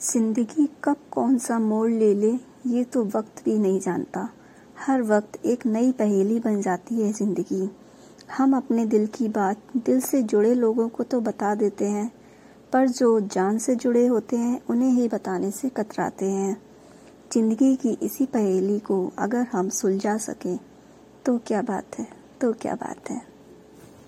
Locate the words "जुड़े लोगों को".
10.22-11.04